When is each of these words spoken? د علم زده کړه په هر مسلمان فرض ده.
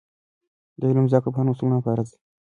د 0.79 0.81
علم 0.89 1.05
زده 1.11 1.19
کړه 1.21 1.31
په 1.33 1.39
هر 1.39 1.45
مسلمان 1.51 1.81
فرض 1.85 2.07
ده. 2.11 2.17